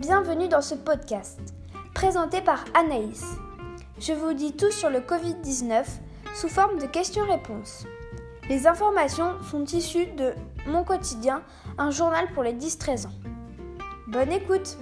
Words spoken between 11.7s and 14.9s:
un journal pour les 10-13 ans. Bonne écoute